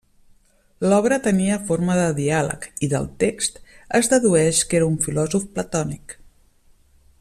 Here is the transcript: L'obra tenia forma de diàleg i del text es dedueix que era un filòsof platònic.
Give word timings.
L'obra 0.85 1.19
tenia 1.27 1.57
forma 1.67 1.97
de 1.99 2.07
diàleg 2.21 2.65
i 2.87 2.91
del 2.95 3.07
text 3.27 3.61
es 4.01 4.09
dedueix 4.15 4.65
que 4.71 4.81
era 4.81 4.91
un 4.95 4.99
filòsof 5.05 5.49
platònic. 5.59 6.21